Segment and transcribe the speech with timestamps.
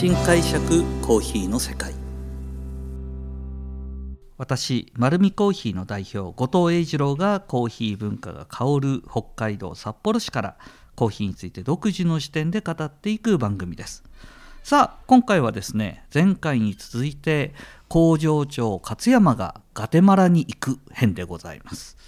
[0.00, 1.92] 新解釈コーヒーの世界。
[4.38, 10.56] 私丸るコーヒーの代表後藤英二郎がコーヒー文化が香る北海道札幌市から
[10.96, 14.02] コーヒーについて独自の視点で語っていく番組です。
[14.62, 17.52] さあ今回はですね前回に続いて
[17.88, 21.98] 工場長勝山がガテマラに行く編でございます。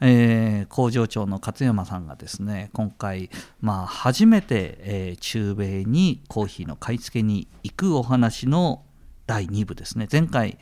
[0.00, 3.30] えー、工場長の勝山さんがですね今回、
[3.60, 8.82] まあ、初めて、えー、中米にコーヒーの買い付けに行くお話の
[9.26, 10.08] 第2部ですね。
[10.10, 10.58] 前回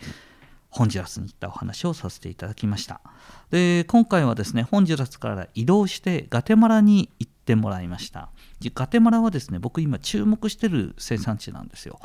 [0.71, 3.01] ホンジュラスに行ったお話をさせていただきました。
[3.51, 8.29] で今回はですねホンジュラスから移動してガテマラに行ってもらいました。
[8.75, 12.01] ガテマラはですね僕今注目してる生産地なんですよ、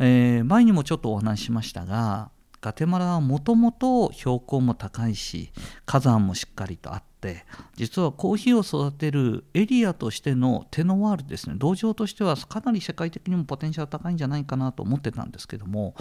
[0.00, 5.52] えー、前にもちょっとお話ししましたがガテマラはもともと標高も高いし
[5.84, 15.94] 火山もしっかりとあって実はコーヒーを育てるエリアとしてのテノワールですね道場としてはかなり世界的にもポテンシャル高いんじゃないかなと思ってたんですけども、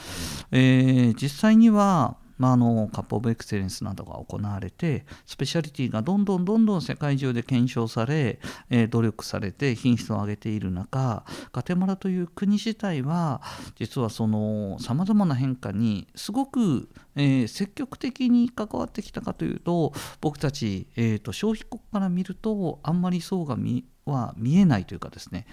[0.52, 13.42] えー、実際にはまあ、あのカップ・オブ・エクセレンスなどが行われてスペシャリティがどんどんどんどん世界中で検証され、えー、努力されて品質を上げている中ガテマラという国自体は
[13.78, 25.48] 実はそのさまざまな変化にすごく、えー、積極的に関わってきたかというと僕たち、えーと、消費国から見るとあんまりそうが見は見えないというかですね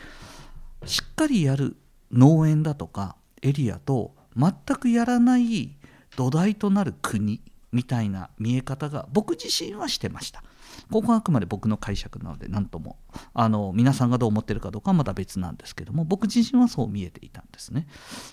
[0.85, 1.77] しっかりやる
[2.13, 5.77] 農園だとかエリアと全くやらない
[6.17, 7.41] 土台となる国
[7.73, 10.43] みたいな見え方が僕自身はしてました。
[10.91, 12.97] ここはあくまで僕の解釈なので何とも
[13.35, 17.87] あの皆さんがどう思ってるかどうかはまた別なんですけども僕自身はそう見えていたんですね。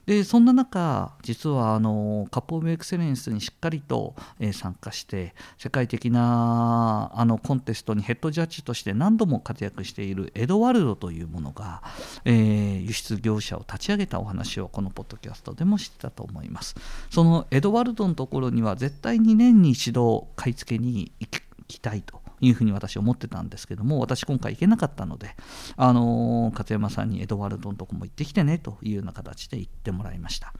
[0.06, 11.84] でそんな中実はあのカップ・オブ・エクセレンスにしっかりと、え、参加して世界的なあのコンテストにヘッドジャッジとして何度も活躍しているエドワルドというものが、
[12.26, 16.76] えー、輸出業者を立ち上げたお話をこのポッドキャストでもしてたと思います。
[17.10, 21.30] そのエドワルドのところには絶対2年に一度買い付けに行
[21.68, 25.36] きたいというふうに私思ってたんですけども私今回行けなかったので
[25.76, 30.54] あの勝山さんにエドワルドのとこも行ってきてねというような形で行ってもらいました。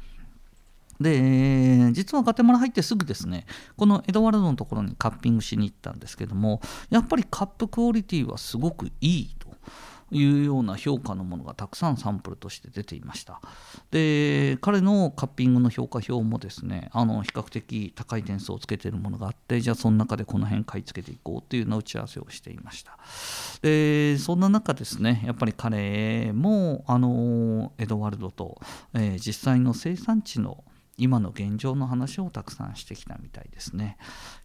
[1.00, 3.46] で実はガテマラ入ってすぐですね
[3.78, 6.60] このエドワルドのところにカッピングしに行ったんですけども
[6.90, 9.48] やっぱりカップクオリティはすごくいいと
[10.12, 13.42] いうような評価のものがたくさんサンプルとして出ていました。
[13.92, 22.98] で彼のカッピングの評価表もですねあの比較的高い点数をつけているものがあってじゃあその中でこの辺買い付けていこうっていうような打ち合わせをしていました。
[23.62, 28.60] でそんな中ですねやっぱり彼もあのエドワルドと、
[28.94, 30.64] えー、実際の生産地の
[31.00, 33.98] 今の現状の話をたくさんしてきたみたいですね。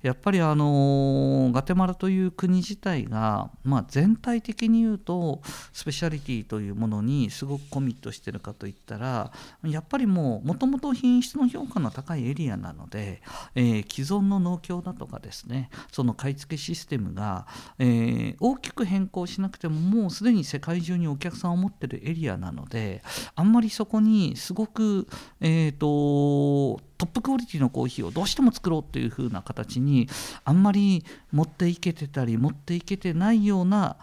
[0.02, 5.40] やっぱりあのガテマラという国自体が、まあ、全体的に言うと
[5.72, 9.32] スペシャリティというものにすごくコミットしてるかといったら
[9.64, 13.22] やっぱりもうもともと品質の評価の高いエリアなので、
[13.54, 17.46] えー、既存の農協だとかですねその買い付けシステムが、
[17.78, 23.02] えー、大きく変更しなくてももうすでに世界中にお客さんを持ってるエリアなので
[23.34, 25.08] あんまりそこにすごく
[25.40, 26.43] えっ、ー、と
[26.80, 30.08] うトップクオリティのコーヒーをどうしても作ろうっていう風な形に
[30.44, 33.96] あんまり持っていけてたり持っていけてないような、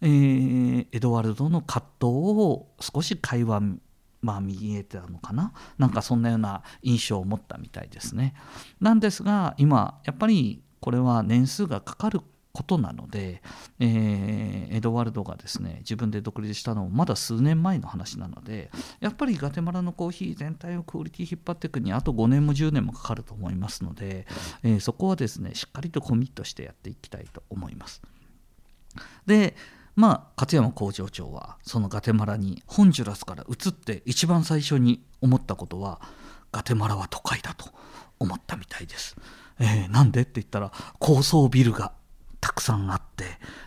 [0.00, 3.62] えー、エドワルドの葛藤を少し会話
[4.20, 5.52] まあ見えてたのかな？
[5.78, 8.34] なんかそんなような印象を持ったみたいですね。
[8.80, 12.20] なんですが今やっぱりこれは年数がかかる
[12.58, 13.40] ことなので、
[13.78, 24.26] えー、エドワルドがですね自分で独立したのもまだ数年前の話なのでやっぱりガテマラのコーヒー全体をクオリティ引っ張っていくにあと5年も10年もかかると思いますので、
[24.64, 28.02] えー、そこはですねしっかりとコミットしてやっていきたいと思います。
[29.24, 29.54] で
[29.94, 36.00] まあ勝山工場長はそのガテマラにホンジュラスから移って一番最初に思ったことは
[36.50, 37.70] ガテマラは都会だと
[38.18, 39.16] 思ったみたいです。
[39.60, 40.22] えー、なんで？
[40.22, 41.92] って言ったら高層ビルが
[42.40, 43.24] たくさんあって、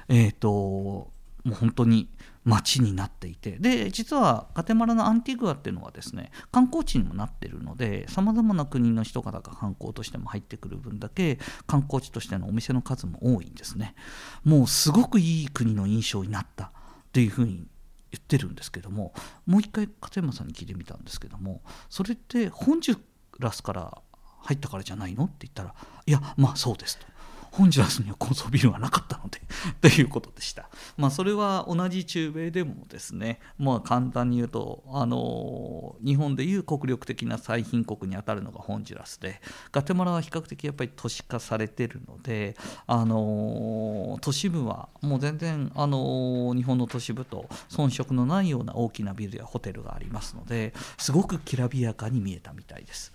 [0.08, 1.14] えーと、も
[1.46, 2.10] う本当に
[2.44, 3.58] 街になっていて。
[3.60, 13.96] で実はガテマラのアンティグアっていうのはですね観光地にもなってるのでさまざまな国の人々が観光としても入ってくる分だけ観光地としてのお店の数も多いんですね。
[14.44, 16.72] もうすごくいい国の印象になったっ
[17.12, 17.68] ていうふうに
[18.12, 19.14] 言ってるんですけども
[19.46, 23.00] もう一回勝山さんに聞いてみたんですけどもそれって本ジュ
[23.40, 23.98] ラスから
[24.44, 25.26] 入ったからじゃないの？
[25.26, 25.76] って言ったら
[26.06, 27.06] いやまあそうですと。
[27.52, 29.42] ホンジュラスには高層ビルはなかったので。
[29.82, 30.70] ということでした。
[30.98, 39.42] まあ、それは同じ中米でもですね、まあ、簡単に言うとあの日本でいう国力的な最貧国にあたるのがホンジュラスで
[39.72, 42.56] ガテマラは比較的やっぱり都市化されてるので
[42.88, 53.14] あの都市部はもう全然あの日本の都市部と遜色のないような大きなビルやホテルがありますのですごくきらびやかに見えたみたいです。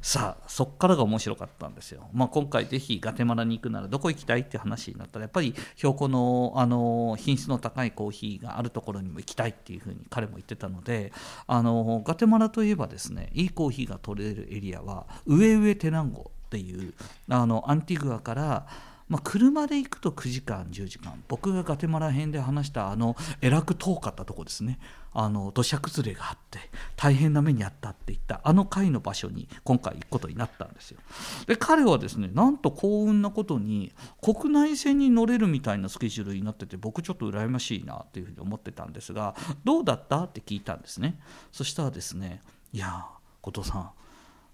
[0.00, 5.54] さあそっからが面白かったんですよ、まあ、今回ぜひガテマラに行くならどこ行きたいって話になったらやっぱり
[5.88, 11.12] 標高のあの品質の高いコーヒーがあるところにも行きたいっていうふうに彼も言ってたので
[11.46, 16.94] あのガテマラといえばですねいいコーヒーが取れるエリアは上上テナンゴっていう
[17.28, 18.66] あのアンティグアから
[19.08, 21.22] まあ、車で行くと9時間10時間。
[21.28, 24.78] 僕がガテマラ編で話したあのえらく遠かったとこですね。
[25.12, 26.60] あの土砂崩れがあって
[26.94, 31.00] 大変な目にあったって言ったあの階の場所に今回行くことになったんですよ。
[31.46, 39.34] で彼はですねなんと幸運なことに国内線に乗れるみたいなスケジュールになってて僕ちょっと羨ましいなっていうふうに思ってたんですが
[39.64, 41.18] どうだったって聞いたんですね。
[41.50, 43.06] そしたらですねいや
[43.40, 43.90] 後藤さん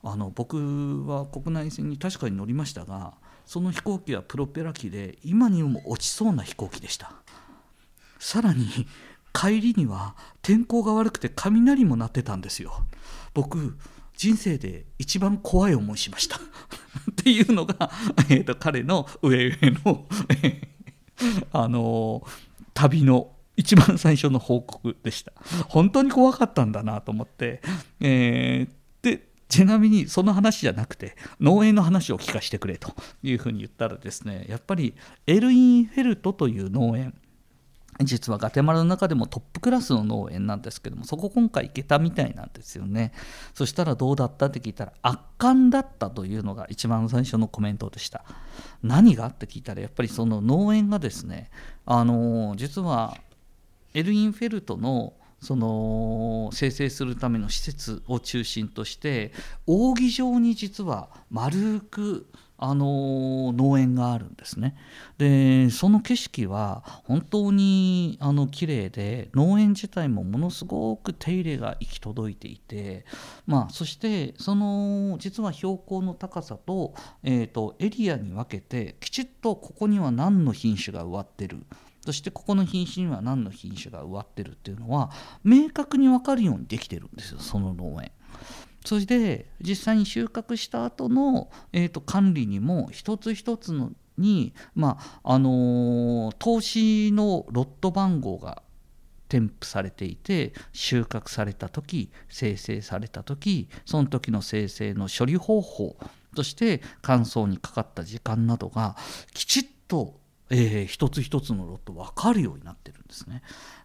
[0.04, 3.14] あの僕は国内線に確かに乗りましたが
[3.46, 7.12] その飛行機はプロペラ機で今にも落ちそうな飛行機でした。
[8.18, 8.66] さらに
[9.34, 12.84] 帰りには天候が悪くて雷も鳴ってたんですよ。
[13.34, 13.76] 僕
[14.16, 16.36] 人生で一番怖い思いしました。
[17.10, 17.90] っていうのが、
[18.30, 20.06] えーと、彼の上上の
[21.52, 22.26] あの
[22.72, 25.32] 旅の一番最初の報告でした。
[25.68, 27.62] 本当に怖かったんだなと思って、
[28.00, 28.83] えー
[29.48, 34.94] ちなみにその話じゃなくて農園の話を聞かせてくれというふうに言ったらですねやっぱり
[35.26, 37.14] エルインフェルトという農園
[38.02, 43.12] 実はガテマラの中でもトップクラスの農園なんですけどもそこ今回行けたみたいなんですよね。
[43.54, 48.24] そしたらどうだったって聞いたら圧巻だったというのが一番最初のコメントでした。
[48.82, 51.50] 何がって聞いたらやっぱりその農園がですね
[51.86, 53.16] あの実は
[53.94, 55.12] エルインフェルトの
[55.44, 59.32] その生成するための施設を中心として
[59.66, 62.26] 扇状に実は丸く
[62.56, 64.76] あの農園があるんですね。
[65.18, 73.04] でその景色は本当にあの綺麗で農園自体もものすごく手入れが行き届いていて、
[73.46, 81.58] まあ、そしてその実は標高の高さと,、えーとエリアに分けてきちっとここには何の品種が植わってる
[82.04, 85.10] そしてここの品種には何の品種が植わってるっていうのは
[85.42, 88.12] 明確に分かるようにできてるんですよその農園。
[88.84, 98.62] それで実際に収穫した後の、えーと、管理にも一つ一つのに、まああのー、投資のロット番号が
[99.30, 105.96] 添付されていて収穫された時生成された時その時の生成の処理方法
[106.36, 108.96] そして乾燥にかかった時間などが
[109.32, 110.20] きちっと
[110.50, 113.42] えー、一つ一つのロット分かるようになってるんですね。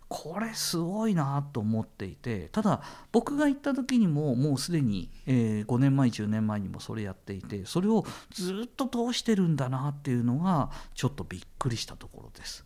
[0.10, 12.66] これすごいなと思っていてただ僕が行った時にももうすでに、えー、5年前10年前にもそれやっていてそれをずっと通してるんだなっていうのがちょっとびっくりしたところです。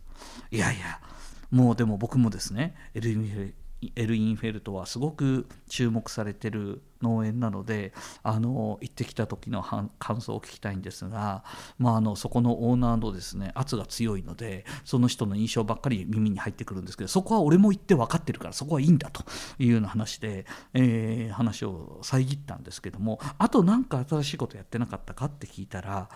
[0.50, 1.00] いやいや
[1.50, 3.30] もうでも僕もですねエルミ
[3.94, 7.92] エルインフェルトはすごく注目されてる農園なので
[8.22, 9.62] あの行ってきた時の
[9.98, 11.44] 感想を聞きたいんですが、
[11.78, 19.24] まあ、あのそこのオーナーのですね圧が強いのでその人の印象ばっかり耳に入ってくるんですけどそこは俺も行って分かってるからそこはいいんだと
[19.58, 26.08] いうような話で、えー、話を遮ったんですけどもあと何か新しいことやってなかったかって聞いたら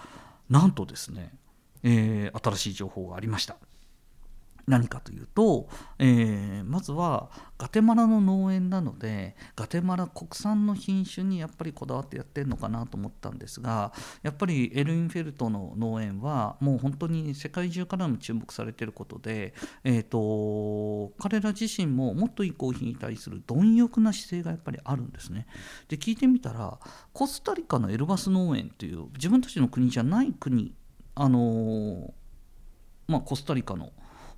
[0.49, 1.33] なんとですね、
[1.83, 3.57] えー、新しい情報がありました。
[4.69, 5.69] 何かというと、
[5.99, 25.47] えー、まずはガテマラの農園なのでガテマラ国産の品種にやっぱりこだわってやってるのかなと思ったんですがやっぱりエルインフェルトの農園はもう本当に世界中からも注目されてることで、えーと、彼ら自身ももっといいコーヒーに対する貪欲な姿勢がやっぱりあるんですね。
[25.89, 26.79] で聞いてみたら
[27.13, 30.75] コスタリカのエルバス農園という自分たちの国じゃない国
[31.15, 32.13] あのー、
[33.09, 33.91] まあ、コスタリカの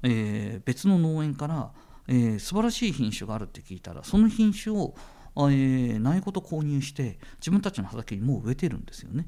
[0.03, 1.73] えー、別の農園から、
[2.09, 4.95] えー、素晴らしい品種があるって聞いたらその品種を、
[5.37, 9.27] えー、苗ごと購入して自分たちの畑にもう植えてるんですよね。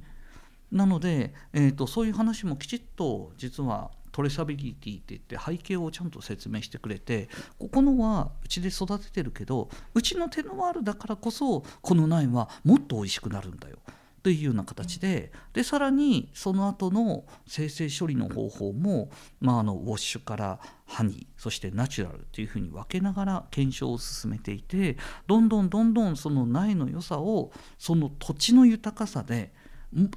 [0.71, 13.79] なので、えーと、そういう話もきちっと実はトレサビリティって言って背景をちゃんと説明してくれてここのはうちで育ててるけどうちのテノワールだからこそこの苗はもっと美味しくなるんだよ
[14.23, 19.11] というような形ででさらにその後の生成処理の方法も、
[19.41, 29.52] まあ、あのウォッシュからハニーそしてナチュラルというふうに分けながら検証を進めていてどんどんどんどんその苗の良さをその土地の豊かさで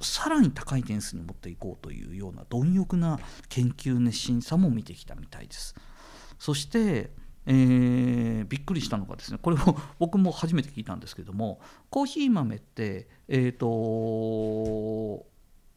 [0.00, 5.74] さらに高い点数に持っていこうというような貪欲な研究熱心さも見てきたみたいです。
[6.38, 7.10] そして
[7.46, 11.60] えー、びっくりしたのがですねこれも 僕も初めて聞いたんですけども
[11.90, 15.24] コーヒー豆って、えーと、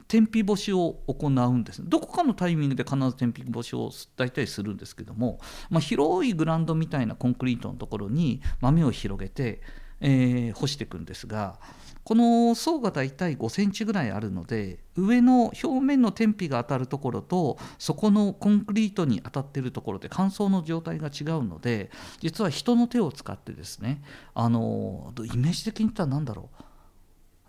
[0.08, 9.62] 天日干しを行うんですどこかのタイミングで必ず天日干しを大体するんですけども、まあ、広いグラウンドみたいなコンクリートのところに豆を広げて、
[10.02, 11.60] えー、干していくんですが
[12.10, 24.02] この層がだいたい5センチぐらいあるので上の表面の天日が当たるところとそこのコンクリートに当たっているところで乾燥の状態が違うので実は人の手を使ってですね
[24.34, 26.64] あのイメージ的に言ったら何だろう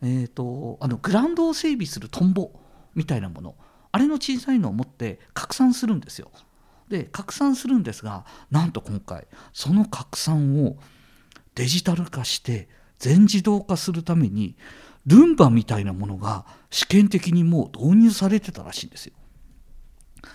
[0.03, 2.53] えーと、あのグラウンドを整備するトンボ
[2.95, 3.55] みたいなもの
[3.93, 6.31] あれの小さいのを持って拡散するんですよ。
[6.91, 10.77] で拡散するんですがなんと今回その拡散を
[11.55, 12.69] デジタル化して
[13.01, 14.57] 全自動化するために
[15.07, 19.15] ルンバみたいなものが試験的にもう導入されてたらしいんですよ。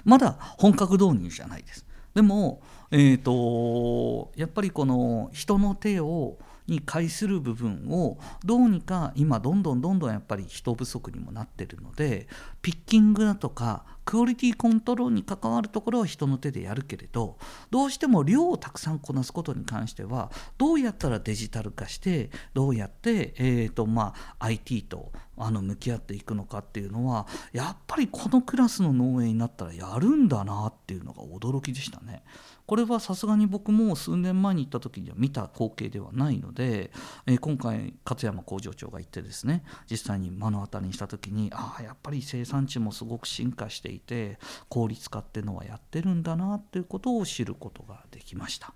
[0.03, 1.85] まだ本格導入じゃないです。
[2.13, 12.27] でも、えーと、やっぱりこの人の手をに介する部分をどうにか今どんどんどんどんやっぱり人不足にもなってるので
[12.61, 17.37] ピッキングだとかクオリティコントロールに関わるところは人の手でやるけれど
[17.71, 32.23] どうしても量をたくさんこなすことに関してはどうやったらデジタル化してどうやって、えーとまあ、IT とあの向き合っていくのかっていうのはやっぱりこのクラスの農園になったらやるんだなっていうのが驚きでしたね。
[32.67, 36.91] これはさすがに僕も数年前に行った時には見た光景ではないので、
[37.27, 48.73] えー、今回勝山工場長が行ってですね実際に目の当たりにした時にああやっぱり生産地もすごく進化していて効率化っていうのはやってるんだなっていうことを知ることができました。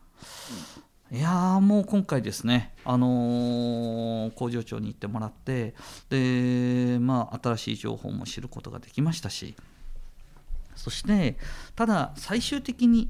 [1.12, 5.74] いやもう今回ですね、あのー、工場長に行ってもらって
[6.10, 9.56] で、まあ、新しい情報も知ることができましたし
[10.76, 11.38] そして
[11.76, 13.10] ただ最終的に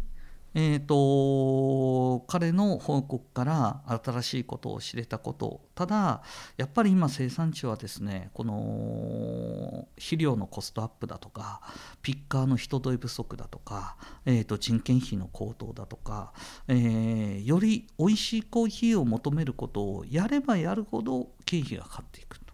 [0.55, 6.23] えーと、彼の報告から新しいことを知れたことただ
[6.57, 11.61] やっぱり今生産地はですねこの肥料のコストアップだとか
[12.01, 16.33] ピッカーの人手不足だとか、えーと、人件費の高騰だとか、
[16.67, 22.49] えー、より美味しいコーヒーを求めることをやればやるほど経費がかかっていくと。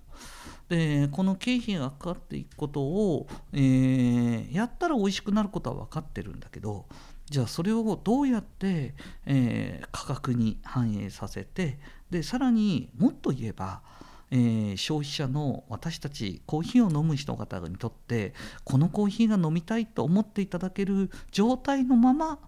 [0.70, 6.88] でこの経費がかかっていくことを、えー、やったら美味しくなることは分かってるんだけど
[7.30, 8.94] じゃあそれをどうやって、
[9.26, 11.80] えー、価格に反映させて
[12.12, 13.82] でさらにもっと言えば、
[14.30, 22.40] えー、消費者の私たちコーヒーを飲む人方にとってこのコーヒーが飲みたいと思っていただける状態のまま、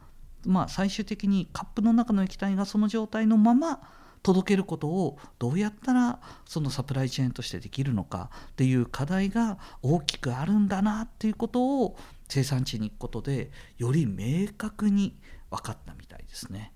[0.46, 3.82] まあ、最終的にカップの中の液体がその状態のまま
[4.24, 15.18] 届けることをどうやったらそのサプライチェーンとしてできるのかっていう課題が大きくあるんだなっていうことを生産地に行くことでより明確に
[15.50, 16.74] 分かったみたいですね。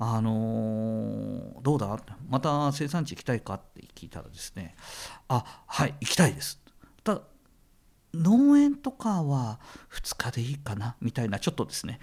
[0.00, 1.98] あのー、どうだ？
[2.28, 4.76] また生産地行きたいかって聞いたらですね
[5.26, 6.60] あはい行きたいです
[8.14, 9.60] 農園とかは
[9.92, 12.00] 2日でいいかなみたいなちょっとですね。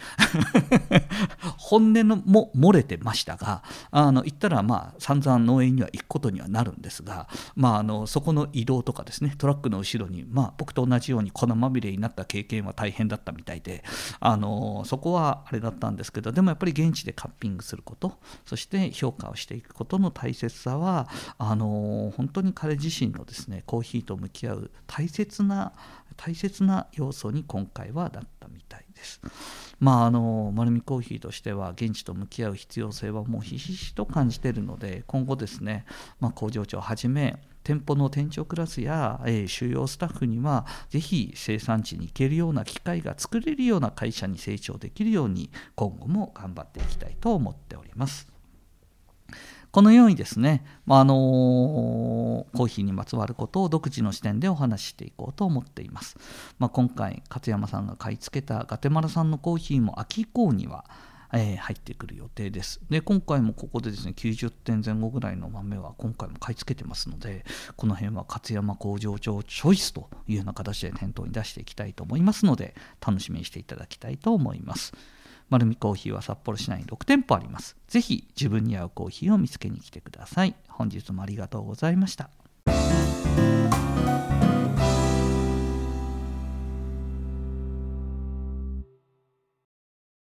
[1.57, 13.83] 本音のも漏れてましたがあの行ったらまあ散々農園には行くことにはなるんですが、まあ、あのそこの移動とかですねトラックの後ろに、まあ、僕と同じように粉まみれになった経験は大変だったみたいで
[14.19, 25.73] あのそこはあれだったんですけどでもやっぱり現地でカッピングすることそして評価をしていくことの大切さはあの本当に彼自身のですねコーヒーと向き合う大切な
[26.17, 29.21] 大切な要素に今回はなったみたいです。
[29.79, 35.85] まああの丸見コーヒーとしては現地と向き合う必要性はもうひしひしと感じているので今後ですね、
[36.19, 48.34] まあ、工場長をはじめ店舗の店長クラスや、えー、収容スタッフにはぜひ生産地に行けるような機会が作れるような会社に成長できるように今後も頑張っていきたいと思っております。
[49.75, 51.13] このようにですね、まあ、の、
[52.55, 56.15] コーヒーにまつわることを独自の視点でお話ししていこうと思っています。
[56.59, 60.85] まあ、今回勝山さんが買い付けたガテマラ産のコーヒーも秋以降には
[61.33, 62.79] えー、入ってくる予定です。
[62.89, 67.43] で、今回もここでですね、90点前後ぐらいの豆は今回も買い付けてますので、
[67.75, 74.93] この辺は勝山工場長チョイスというような形で店頭に出していきたいと思いますので、楽しみにしていただきたいと思います。
[75.49, 77.75] 丸見コーヒーは札幌市内に6店舗あります。
[77.87, 80.55] ぜひ自分に合うコーヒーを見つけに来てください。
[80.67, 82.29] 本日もありがとうございました。